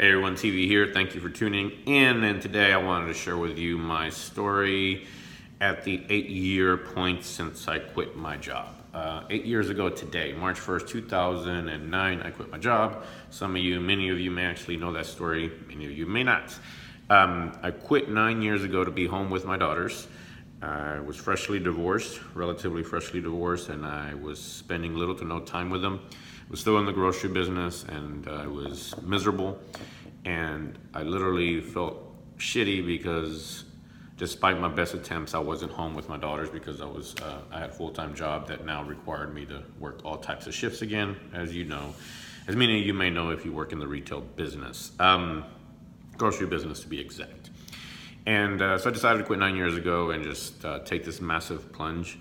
Hey 0.00 0.10
everyone, 0.10 0.36
TV 0.36 0.68
here. 0.68 0.92
Thank 0.94 1.16
you 1.16 1.20
for 1.20 1.28
tuning 1.28 1.72
in. 1.84 2.22
And 2.22 2.40
today 2.40 2.72
I 2.72 2.76
wanted 2.76 3.08
to 3.08 3.14
share 3.14 3.36
with 3.36 3.58
you 3.58 3.76
my 3.76 4.10
story 4.10 5.08
at 5.60 5.82
the 5.82 6.04
eight 6.08 6.28
year 6.28 6.76
point 6.76 7.24
since 7.24 7.66
I 7.66 7.80
quit 7.80 8.16
my 8.16 8.36
job. 8.36 8.76
Uh, 8.94 9.24
eight 9.28 9.44
years 9.44 9.70
ago 9.70 9.88
today, 9.88 10.32
March 10.34 10.60
1st, 10.60 10.86
2009, 10.86 12.22
I 12.22 12.30
quit 12.30 12.48
my 12.48 12.58
job. 12.58 13.02
Some 13.30 13.56
of 13.56 13.60
you, 13.60 13.80
many 13.80 14.08
of 14.10 14.20
you 14.20 14.30
may 14.30 14.44
actually 14.44 14.76
know 14.76 14.92
that 14.92 15.06
story, 15.06 15.50
many 15.66 15.86
of 15.86 15.90
you 15.90 16.06
may 16.06 16.22
not. 16.22 16.56
Um, 17.10 17.58
I 17.64 17.72
quit 17.72 18.08
nine 18.08 18.40
years 18.40 18.62
ago 18.62 18.84
to 18.84 18.92
be 18.92 19.08
home 19.08 19.30
with 19.30 19.46
my 19.46 19.56
daughters. 19.56 20.06
I 20.60 20.98
was 21.00 21.16
freshly 21.16 21.60
divorced, 21.60 22.20
relatively 22.34 22.82
freshly 22.82 23.20
divorced, 23.20 23.68
and 23.68 23.86
I 23.86 24.14
was 24.14 24.40
spending 24.40 24.96
little 24.96 25.14
to 25.16 25.24
no 25.24 25.40
time 25.40 25.70
with 25.70 25.82
them. 25.82 26.00
I 26.12 26.50
was 26.50 26.60
still 26.60 26.78
in 26.78 26.86
the 26.86 26.92
grocery 26.92 27.30
business, 27.30 27.84
and 27.84 28.26
I 28.26 28.46
was 28.46 28.94
miserable. 29.02 29.58
And 30.24 30.76
I 30.94 31.02
literally 31.02 31.60
felt 31.60 32.12
shitty 32.38 32.84
because, 32.84 33.64
despite 34.16 34.60
my 34.60 34.68
best 34.68 34.94
attempts, 34.94 35.34
I 35.34 35.38
wasn't 35.38 35.70
home 35.70 35.94
with 35.94 36.08
my 36.08 36.16
daughters 36.16 36.50
because 36.50 36.80
I 36.80 36.86
was 36.86 37.14
uh, 37.22 37.40
I 37.52 37.60
had 37.60 37.70
a 37.70 37.72
full 37.72 37.90
time 37.90 38.14
job 38.14 38.48
that 38.48 38.64
now 38.64 38.82
required 38.82 39.32
me 39.32 39.46
to 39.46 39.62
work 39.78 40.00
all 40.04 40.16
types 40.16 40.48
of 40.48 40.54
shifts 40.54 40.82
again, 40.82 41.16
as 41.32 41.54
you 41.54 41.64
know, 41.64 41.94
as 42.48 42.56
many 42.56 42.80
of 42.80 42.86
you 42.86 42.94
may 42.94 43.10
know 43.10 43.30
if 43.30 43.44
you 43.44 43.52
work 43.52 43.72
in 43.72 43.78
the 43.78 43.86
retail 43.86 44.22
business, 44.22 44.90
um, 44.98 45.44
grocery 46.16 46.48
business 46.48 46.80
to 46.80 46.88
be 46.88 47.00
exact. 47.00 47.47
And 48.26 48.60
uh, 48.60 48.78
so 48.78 48.90
I 48.90 48.92
decided 48.92 49.18
to 49.18 49.24
quit 49.24 49.38
nine 49.38 49.56
years 49.56 49.76
ago 49.76 50.10
and 50.10 50.22
just 50.22 50.64
uh, 50.64 50.80
take 50.80 51.04
this 51.04 51.20
massive 51.20 51.72
plunge. 51.72 52.18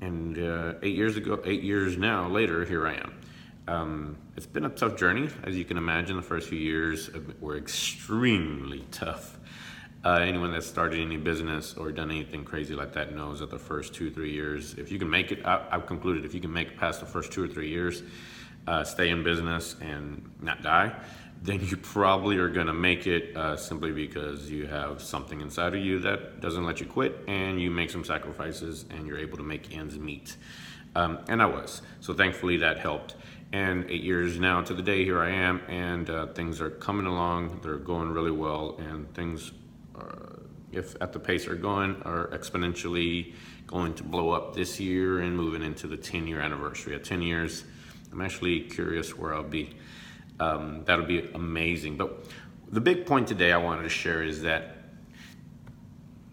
And 0.00 0.38
uh, 0.38 0.74
eight 0.82 0.96
years 0.96 1.16
ago, 1.16 1.40
eight 1.44 1.62
years 1.62 1.96
now 1.96 2.28
later, 2.28 2.64
here 2.64 2.86
I 2.86 2.94
am. 2.94 3.20
Um, 3.68 4.16
it's 4.36 4.46
been 4.46 4.64
a 4.64 4.70
tough 4.70 4.96
journey, 4.96 5.28
as 5.44 5.56
you 5.56 5.64
can 5.64 5.76
imagine. 5.76 6.16
The 6.16 6.22
first 6.22 6.48
few 6.48 6.58
years 6.58 7.10
were 7.40 7.56
extremely 7.56 8.84
tough. 8.90 9.38
Uh, 10.02 10.14
anyone 10.14 10.50
that's 10.50 10.66
started 10.66 10.98
any 10.98 11.18
business 11.18 11.74
or 11.74 11.92
done 11.92 12.10
anything 12.10 12.42
crazy 12.42 12.74
like 12.74 12.94
that 12.94 13.14
knows 13.14 13.40
that 13.40 13.50
the 13.50 13.58
first 13.58 13.92
two, 13.92 14.10
three 14.10 14.32
years, 14.32 14.74
if 14.74 14.90
you 14.90 14.98
can 14.98 15.10
make 15.10 15.30
it, 15.30 15.44
I, 15.44 15.66
have 15.70 15.86
concluded 15.86 16.24
if 16.24 16.32
you 16.32 16.40
can 16.40 16.52
make 16.52 16.68
it 16.68 16.78
past 16.78 17.00
the 17.00 17.06
first 17.06 17.32
two 17.32 17.44
or 17.44 17.48
three 17.48 17.68
years, 17.68 18.02
uh, 18.66 18.82
stay 18.82 19.10
in 19.10 19.22
business 19.22 19.76
and 19.82 20.30
not 20.40 20.62
die, 20.62 20.94
then 21.42 21.60
you 21.64 21.76
probably 21.76 22.36
are 22.36 22.48
going 22.48 22.66
to 22.66 22.74
make 22.74 23.06
it 23.06 23.34
uh, 23.36 23.56
simply 23.56 23.92
because 23.92 24.50
you 24.50 24.66
have 24.66 25.00
something 25.00 25.40
inside 25.40 25.74
of 25.74 25.80
you 25.80 25.98
that 26.00 26.40
doesn't 26.40 26.64
let 26.64 26.80
you 26.80 26.86
quit 26.86 27.18
and 27.28 27.60
you 27.60 27.70
make 27.70 27.90
some 27.90 28.04
sacrifices 28.04 28.84
and 28.90 29.06
you're 29.06 29.18
able 29.18 29.38
to 29.38 29.42
make 29.42 29.74
ends 29.74 29.98
meet. 29.98 30.36
Um, 30.94 31.18
and 31.28 31.40
I 31.40 31.46
was. 31.46 31.80
So 32.00 32.12
thankfully 32.12 32.58
that 32.58 32.78
helped. 32.78 33.14
And 33.52 33.90
eight 33.90 34.02
years 34.02 34.38
now 34.38 34.60
to 34.62 34.74
the 34.74 34.82
day, 34.82 35.04
here 35.04 35.20
I 35.20 35.30
am, 35.30 35.60
and 35.66 36.08
uh, 36.08 36.26
things 36.28 36.60
are 36.60 36.70
coming 36.70 37.06
along. 37.06 37.60
They're 37.62 37.76
going 37.76 38.10
really 38.10 38.30
well, 38.30 38.76
and 38.78 39.12
things, 39.14 39.50
are, 39.96 40.38
if 40.70 40.94
at 41.00 41.12
the 41.12 41.18
pace 41.18 41.48
are 41.48 41.56
going, 41.56 42.00
are 42.02 42.28
exponentially 42.28 43.34
going 43.66 43.94
to 43.94 44.04
blow 44.04 44.30
up 44.30 44.54
this 44.54 44.78
year 44.78 45.20
and 45.20 45.36
moving 45.36 45.62
into 45.62 45.88
the 45.88 45.96
10 45.96 46.28
year 46.28 46.40
anniversary. 46.40 46.94
At 46.94 47.02
10 47.02 47.22
years, 47.22 47.64
I'm 48.12 48.20
actually 48.20 48.60
curious 48.60 49.16
where 49.16 49.34
I'll 49.34 49.42
be 49.42 49.74
um, 50.40 50.82
that'll 50.84 51.06
be 51.06 51.28
amazing. 51.34 51.96
But 51.96 52.24
the 52.70 52.80
big 52.80 53.06
point 53.06 53.28
today 53.28 53.52
I 53.52 53.58
wanted 53.58 53.82
to 53.82 53.88
share 53.88 54.22
is 54.22 54.42
that 54.42 54.76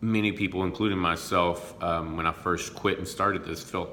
many 0.00 0.32
people, 0.32 0.64
including 0.64 0.98
myself, 0.98 1.74
um, 1.82 2.16
when 2.16 2.26
I 2.26 2.32
first 2.32 2.74
quit 2.74 2.98
and 2.98 3.06
started 3.06 3.44
this, 3.44 3.62
felt 3.62 3.90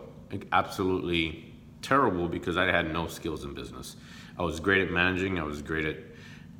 absolutely 0.51 1.53
terrible 1.81 2.27
because 2.27 2.57
I 2.57 2.65
had 2.65 2.91
no 2.91 3.07
skills 3.07 3.43
in 3.43 3.53
business. 3.53 3.95
I 4.37 4.43
was 4.43 4.59
great 4.59 4.81
at 4.81 4.91
managing, 4.91 5.39
I 5.39 5.43
was 5.43 5.61
great 5.61 5.85
at 5.85 5.97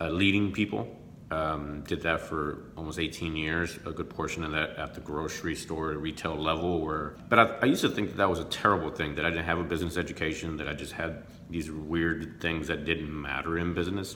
uh, 0.02 0.10
leading 0.10 0.52
people. 0.52 0.88
Um, 1.32 1.82
did 1.88 2.04
that 2.04 2.22
for 2.22 2.66
almost 2.78 3.00
18 3.00 3.36
years, 3.36 3.80
a 3.84 3.92
good 3.92 4.12
portion 4.12 4.44
of 4.44 4.52
that 4.52 4.78
at 4.78 4.94
the 4.94 5.02
grocery 5.02 5.56
store, 5.56 5.90
retail 5.94 6.36
level. 6.36 6.82
Where, 6.82 7.16
but 7.30 7.40
I, 7.40 7.44
I, 7.64 7.66
used 7.66 7.82
to 7.82 7.90
think 7.90 8.10
that 8.10 8.18
that 8.18 8.30
was 8.30 8.38
a 8.38 8.46
terrible 8.46 8.92
thing 8.92 9.16
that 9.16 9.26
I 9.26 9.32
didn't 9.32 9.46
have 9.46 9.58
a 9.58 9.64
business 9.64 9.98
education, 9.98 10.56
that 10.58 10.68
I 10.68 10.74
just 10.74 10.94
had 10.94 11.24
these 11.50 11.72
weird 11.72 12.40
things 12.42 12.68
that 12.68 12.86
didn't 12.86 13.10
matter 13.10 13.58
in 13.58 13.74
business. 13.74 14.16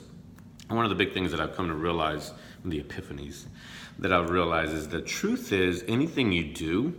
And 0.68 0.76
one 0.76 0.84
of 0.84 0.90
the 0.90 0.94
big 0.94 1.12
things 1.12 1.32
that 1.32 1.40
I've 1.40 1.56
come 1.56 1.66
to 1.66 1.74
realize, 1.74 2.32
the 2.64 2.80
epiphanies 2.80 3.46
that 3.98 4.12
I've 4.12 4.30
realized 4.30 4.72
is 4.72 4.88
the 4.88 5.02
truth 5.02 5.52
is 5.52 5.84
anything 5.88 6.30
you 6.30 6.44
do 6.44 6.94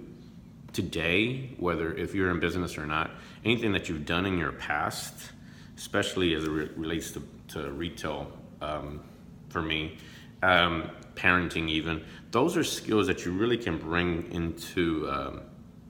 today, 0.73 1.51
whether 1.57 1.93
if 1.93 2.13
you're 2.13 2.31
in 2.31 2.39
business 2.39 2.77
or 2.77 2.85
not, 2.85 3.11
anything 3.43 3.71
that 3.71 3.89
you've 3.89 4.05
done 4.05 4.25
in 4.25 4.37
your 4.37 4.51
past, 4.51 5.31
especially 5.77 6.35
as 6.35 6.43
it 6.43 6.49
re- 6.49 6.69
relates 6.75 7.11
to, 7.11 7.23
to 7.49 7.71
retail. 7.71 8.31
Um, 8.61 9.01
for 9.51 9.61
me, 9.61 9.97
um, 10.41 10.89
parenting 11.15 11.69
even. 11.69 12.03
Those 12.31 12.57
are 12.57 12.63
skills 12.63 13.07
that 13.07 13.25
you 13.25 13.31
really 13.31 13.57
can 13.57 13.77
bring 13.77 14.31
into, 14.31 15.09
um, 15.09 15.41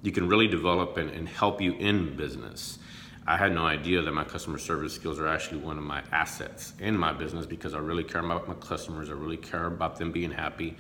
you 0.01 0.11
can 0.11 0.27
really 0.27 0.47
develop 0.47 0.97
and, 0.97 1.09
and 1.11 1.29
help 1.29 1.61
you 1.61 1.73
in 1.73 2.15
business. 2.15 2.79
I 3.27 3.37
had 3.37 3.53
no 3.53 3.65
idea 3.65 4.01
that 4.01 4.11
my 4.11 4.23
customer 4.23 4.57
service 4.57 4.93
skills 4.93 5.19
are 5.19 5.27
actually 5.27 5.59
one 5.59 5.77
of 5.77 5.83
my 5.83 6.01
assets 6.11 6.73
in 6.79 6.97
my 6.97 7.13
business 7.13 7.45
because 7.45 7.75
I 7.75 7.77
really 7.77 8.03
care 8.03 8.21
about 8.21 8.47
my 8.47 8.55
customers. 8.55 9.09
I 9.09 9.13
really 9.13 9.37
care 9.37 9.67
about 9.67 9.97
them 9.97 10.11
being 10.11 10.31
happy 10.31 10.75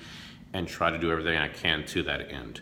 and 0.53 0.67
try 0.67 0.89
to 0.89 0.97
do 0.97 1.11
everything 1.11 1.37
I 1.37 1.47
can 1.47 1.85
to 1.87 2.03
that 2.03 2.31
end. 2.31 2.61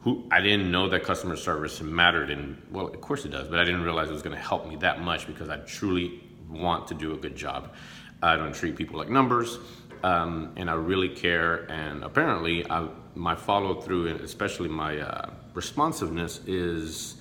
Who 0.00 0.26
I 0.32 0.40
didn't 0.40 0.70
know 0.72 0.88
that 0.88 1.04
customer 1.04 1.36
service 1.36 1.80
mattered 1.80 2.30
and 2.30 2.60
well, 2.72 2.88
of 2.88 3.00
course 3.00 3.24
it 3.24 3.28
does, 3.28 3.46
but 3.46 3.60
I 3.60 3.64
didn't 3.64 3.84
realize 3.84 4.10
it 4.10 4.12
was 4.12 4.22
going 4.22 4.36
to 4.36 4.42
help 4.42 4.68
me 4.68 4.74
that 4.76 5.00
much 5.00 5.28
because 5.28 5.48
I 5.48 5.58
truly 5.58 6.20
want 6.50 6.88
to 6.88 6.94
do 6.94 7.14
a 7.14 7.16
good 7.16 7.36
job. 7.36 7.72
I 8.22 8.36
don't 8.36 8.54
treat 8.54 8.76
people 8.76 8.98
like 8.98 9.08
numbers, 9.08 9.58
um, 10.02 10.52
and 10.56 10.70
I 10.70 10.74
really 10.74 11.08
care. 11.08 11.70
And 11.70 12.04
apparently, 12.04 12.68
I, 12.70 12.88
my 13.14 13.34
follow 13.34 13.80
through 13.80 14.08
and 14.08 14.20
especially 14.20 14.68
my 14.68 15.00
uh, 15.00 15.30
responsiveness 15.54 16.40
is 16.46 17.16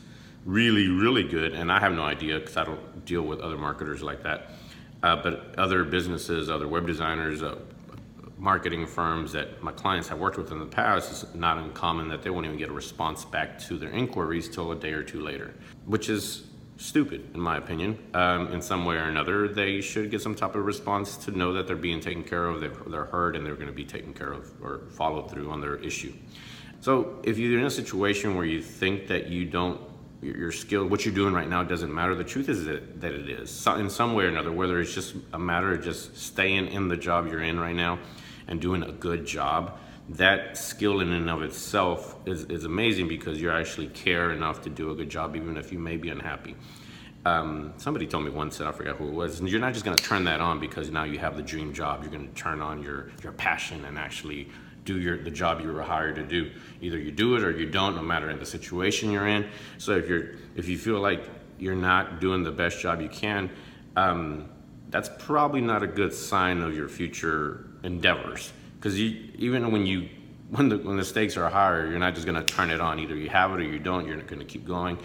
really, 0.45 0.87
really 0.87 1.23
good. 1.23 1.53
And 1.53 1.71
I 1.71 1.79
have 1.79 1.93
no 1.93 2.03
idea 2.03 2.39
because 2.39 2.57
I 2.57 2.63
don't 2.63 3.05
deal 3.05 3.23
with 3.23 3.39
other 3.39 3.57
marketers 3.57 4.01
like 4.01 4.23
that. 4.23 4.51
Uh, 5.03 5.15
but 5.15 5.55
other 5.57 5.83
businesses, 5.83 6.49
other 6.49 6.67
web 6.67 6.85
designers, 6.85 7.41
uh, 7.41 7.57
marketing 8.37 8.87
firms 8.87 9.31
that 9.31 9.61
my 9.61 9.71
clients 9.71 10.07
have 10.07 10.19
worked 10.19 10.37
with 10.37 10.51
in 10.51 10.59
the 10.59 10.65
past, 10.65 11.11
it's 11.11 11.35
not 11.35 11.57
uncommon 11.57 12.07
that 12.09 12.23
they 12.23 12.29
won't 12.29 12.45
even 12.45 12.57
get 12.57 12.69
a 12.69 12.73
response 12.73 13.23
back 13.25 13.59
to 13.59 13.77
their 13.77 13.91
inquiries 13.91 14.49
till 14.49 14.71
a 14.71 14.75
day 14.75 14.93
or 14.93 15.03
two 15.03 15.21
later, 15.21 15.53
which 15.85 16.09
is 16.09 16.47
stupid, 16.81 17.29
in 17.33 17.39
my 17.39 17.57
opinion. 17.57 17.97
Um, 18.13 18.51
in 18.53 18.61
some 18.61 18.85
way 18.85 18.95
or 18.95 19.03
another, 19.03 19.47
they 19.47 19.81
should 19.81 20.09
get 20.09 20.21
some 20.21 20.35
type 20.35 20.55
of 20.55 20.65
response 20.65 21.15
to 21.17 21.31
know 21.31 21.53
that 21.53 21.67
they're 21.67 21.75
being 21.75 21.99
taken 21.99 22.23
care 22.23 22.45
of, 22.45 22.59
they're, 22.59 23.05
heard, 23.05 23.35
and 23.35 23.45
they're 23.45 23.55
going 23.55 23.67
to 23.67 23.73
be 23.73 23.85
taken 23.85 24.13
care 24.13 24.33
of 24.33 24.51
or 24.61 24.81
followed 24.89 25.29
through 25.29 25.49
on 25.51 25.61
their 25.61 25.75
issue. 25.75 26.13
So 26.81 27.19
if 27.23 27.37
you're 27.37 27.59
in 27.59 27.65
a 27.65 27.71
situation 27.71 28.35
where 28.35 28.45
you 28.45 28.61
think 28.61 29.07
that 29.07 29.27
you 29.27 29.45
don't, 29.45 29.79
your 30.21 30.51
skill, 30.51 30.85
what 30.87 31.05
you're 31.05 31.15
doing 31.15 31.33
right 31.33 31.47
now 31.47 31.63
doesn't 31.63 31.93
matter, 31.93 32.15
the 32.15 32.23
truth 32.23 32.49
is 32.49 32.65
that, 32.65 33.01
that 33.01 33.13
it 33.13 33.29
is. 33.29 33.49
So 33.49 33.75
in 33.75 33.89
some 33.89 34.13
way 34.13 34.25
or 34.25 34.29
another, 34.29 34.51
whether 34.51 34.79
it's 34.79 34.93
just 34.93 35.15
a 35.33 35.39
matter 35.39 35.73
of 35.73 35.83
just 35.83 36.17
staying 36.17 36.67
in 36.67 36.87
the 36.87 36.97
job 36.97 37.27
you're 37.27 37.43
in 37.43 37.59
right 37.59 37.75
now 37.75 37.99
and 38.47 38.59
doing 38.59 38.83
a 38.83 38.91
good 38.91 39.25
job, 39.25 39.77
that 40.15 40.57
skill 40.57 40.99
in 40.99 41.13
and 41.13 41.29
of 41.29 41.41
itself 41.41 42.15
is, 42.25 42.43
is 42.45 42.65
amazing 42.65 43.07
because 43.07 43.41
you 43.41 43.49
actually 43.49 43.87
care 43.87 44.31
enough 44.31 44.61
to 44.61 44.69
do 44.69 44.91
a 44.91 44.95
good 44.95 45.09
job 45.09 45.35
even 45.35 45.55
if 45.57 45.71
you 45.71 45.79
may 45.79 45.95
be 45.95 46.09
unhappy. 46.09 46.55
Um, 47.23 47.73
somebody 47.77 48.07
told 48.07 48.25
me 48.25 48.31
once, 48.31 48.59
and 48.59 48.67
I 48.67 48.71
forgot 48.71 48.97
who 48.97 49.07
it 49.07 49.13
was, 49.13 49.39
and 49.39 49.47
you're 49.47 49.59
not 49.59 49.73
just 49.73 49.85
going 49.85 49.95
to 49.95 50.03
turn 50.03 50.23
that 50.25 50.41
on 50.41 50.59
because 50.59 50.89
now 50.89 51.03
you 51.03 51.19
have 51.19 51.37
the 51.37 51.43
dream 51.43 51.71
job. 51.71 52.01
You're 52.01 52.11
going 52.11 52.27
to 52.27 52.33
turn 52.33 52.61
on 52.61 52.81
your, 52.81 53.11
your 53.23 53.31
passion 53.31 53.85
and 53.85 53.97
actually 53.97 54.49
do 54.83 54.99
your, 54.99 55.21
the 55.21 55.29
job 55.29 55.61
you 55.61 55.71
were 55.71 55.83
hired 55.83 56.15
to 56.15 56.23
do. 56.23 56.51
Either 56.81 56.97
you 56.97 57.11
do 57.11 57.35
it 57.35 57.43
or 57.43 57.51
you 57.51 57.69
don't, 57.69 57.95
no 57.95 58.01
matter 58.01 58.29
in 58.31 58.39
the 58.39 58.45
situation 58.45 59.11
you're 59.11 59.27
in. 59.27 59.47
So 59.77 59.93
if, 59.93 60.09
you're, 60.09 60.31
if 60.55 60.67
you 60.67 60.79
feel 60.79 60.99
like 60.99 61.23
you're 61.59 61.75
not 61.75 62.19
doing 62.19 62.43
the 62.43 62.51
best 62.51 62.81
job 62.81 63.01
you 63.01 63.09
can, 63.09 63.51
um, 63.95 64.49
that's 64.89 65.11
probably 65.19 65.61
not 65.61 65.83
a 65.83 65.87
good 65.87 66.11
sign 66.11 66.61
of 66.61 66.75
your 66.75 66.89
future 66.89 67.67
endeavors 67.83 68.51
because 68.81 68.99
even 68.99 69.71
when 69.71 69.85
you 69.85 70.09
when 70.49 70.67
the 70.67 70.77
when 70.79 70.97
the 70.97 71.05
stakes 71.05 71.37
are 71.37 71.49
higher, 71.49 71.87
you're 71.87 71.99
not 71.99 72.13
just 72.13 72.25
going 72.25 72.43
to 72.43 72.53
turn 72.53 72.71
it 72.71 72.81
on. 72.81 72.99
Either 72.99 73.15
you 73.15 73.29
have 73.29 73.51
it 73.51 73.59
or 73.59 73.63
you 73.63 73.79
don't. 73.79 74.05
You're 74.05 74.17
going 74.17 74.39
to 74.39 74.45
keep 74.45 74.65
going. 74.65 74.97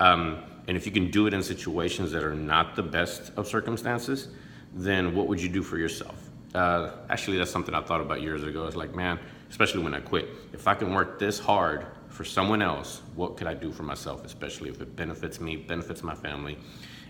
Um, 0.00 0.42
and 0.66 0.76
if 0.76 0.86
you 0.86 0.92
can 0.92 1.10
do 1.10 1.26
it 1.26 1.34
in 1.34 1.42
situations 1.42 2.10
that 2.12 2.24
are 2.24 2.34
not 2.34 2.74
the 2.74 2.82
best 2.82 3.30
of 3.36 3.46
circumstances, 3.46 4.28
then 4.72 5.14
what 5.14 5.28
would 5.28 5.40
you 5.40 5.48
do 5.50 5.62
for 5.62 5.76
yourself? 5.76 6.30
Uh, 6.54 6.92
actually, 7.10 7.36
that's 7.36 7.50
something 7.50 7.74
I 7.74 7.82
thought 7.82 8.00
about 8.00 8.22
years 8.22 8.44
ago. 8.44 8.66
It's 8.66 8.76
like, 8.76 8.94
man, 8.94 9.18
especially 9.50 9.82
when 9.82 9.92
I 9.92 10.00
quit, 10.00 10.28
if 10.54 10.66
I 10.66 10.74
can 10.74 10.94
work 10.94 11.18
this 11.18 11.38
hard 11.38 11.86
for 12.08 12.24
someone 12.24 12.62
else, 12.62 13.02
what 13.14 13.36
could 13.36 13.46
I 13.46 13.54
do 13.54 13.72
for 13.72 13.82
myself? 13.82 14.24
Especially 14.24 14.70
if 14.70 14.80
it 14.80 14.96
benefits 14.96 15.38
me, 15.38 15.56
benefits 15.56 16.02
my 16.02 16.14
family, 16.14 16.56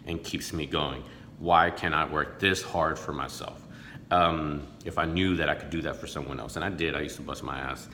and 0.06 0.22
keeps 0.24 0.52
me 0.52 0.66
going. 0.66 1.04
Why 1.38 1.70
can't 1.70 1.94
I 1.94 2.06
work 2.06 2.40
this 2.40 2.60
hard 2.60 2.98
for 2.98 3.12
myself? 3.12 3.63
Um, 4.10 4.66
if 4.84 4.98
I 4.98 5.04
knew 5.04 5.36
that 5.36 5.48
I 5.48 5.54
could 5.54 5.70
do 5.70 5.82
that 5.82 5.96
for 5.96 6.06
someone 6.06 6.40
else. 6.40 6.56
And 6.56 6.64
I 6.64 6.68
did. 6.68 6.94
I 6.94 7.00
used 7.00 7.16
to 7.16 7.22
bust 7.22 7.42
my 7.42 7.58
ass. 7.58 7.88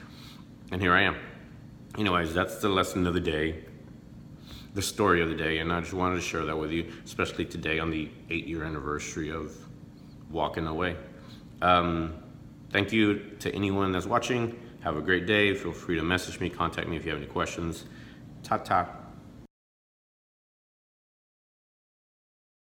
And 0.72 0.80
here 0.80 0.92
I 0.92 1.02
am. 1.02 1.16
Anyways, 1.98 2.32
that's 2.32 2.58
the 2.58 2.68
lesson 2.68 3.06
of 3.06 3.14
the 3.14 3.20
day, 3.20 3.64
the 4.74 4.82
story 4.82 5.20
of 5.22 5.28
the 5.28 5.34
day. 5.34 5.58
And 5.58 5.72
I 5.72 5.80
just 5.80 5.92
wanted 5.92 6.16
to 6.16 6.20
share 6.20 6.44
that 6.44 6.56
with 6.56 6.70
you, 6.70 6.92
especially 7.04 7.44
today 7.44 7.78
on 7.78 7.90
the 7.90 8.08
eight 8.30 8.46
year 8.46 8.64
anniversary 8.64 9.30
of 9.30 9.56
walking 10.30 10.66
away. 10.66 10.96
Um, 11.62 12.14
thank 12.70 12.92
you 12.92 13.18
to 13.40 13.52
anyone 13.54 13.92
that's 13.92 14.06
watching. 14.06 14.58
Have 14.80 14.96
a 14.96 15.02
great 15.02 15.26
day. 15.26 15.54
Feel 15.54 15.72
free 15.72 15.96
to 15.96 16.02
message 16.02 16.40
me, 16.40 16.48
contact 16.48 16.88
me 16.88 16.96
if 16.96 17.04
you 17.04 17.10
have 17.10 17.20
any 17.20 17.30
questions. 17.30 17.84
Ta 18.42 18.56
ta. 18.58 18.99